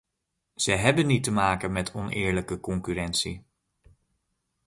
[0.55, 3.43] Ze hebben niet te maken met oneerlijke concurrentie.